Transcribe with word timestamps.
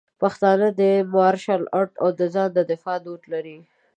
پښتانه 0.21 0.67
د 0.79 0.81
مارشل 1.15 1.61
آرټ 1.79 1.93
او 2.03 2.09
د 2.19 2.21
ځان 2.33 2.49
د 2.57 2.59
دفاع 2.71 2.97
دود 3.05 3.21
لري. 3.33 3.57